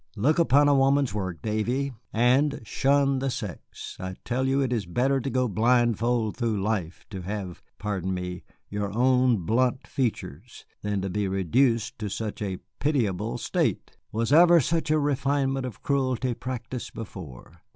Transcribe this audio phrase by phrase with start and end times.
[0.15, 3.97] Look upon a woman's work, Davy, and shun the sex.
[3.99, 8.43] I tell you it is better to go blindfold through life, to have pardon me
[8.67, 13.95] your own blunt features, than to be reduced to such a pitiable state.
[14.11, 17.57] Was ever such a refinement of cruelty practised before?